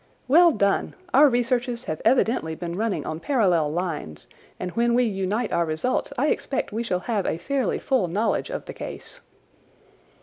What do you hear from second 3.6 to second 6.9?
lines, and when we unite our results I expect we